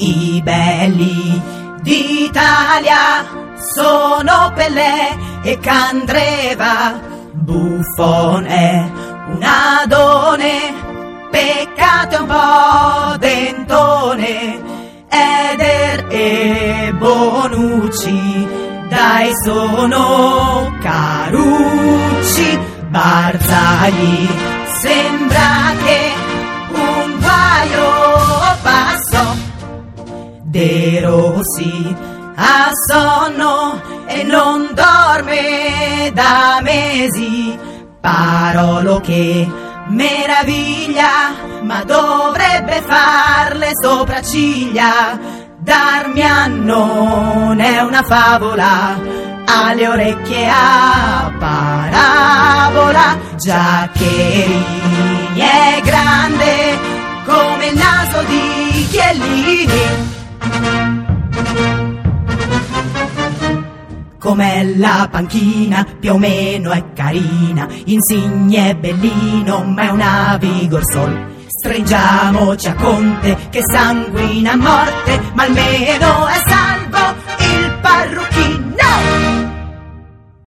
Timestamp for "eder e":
15.08-16.92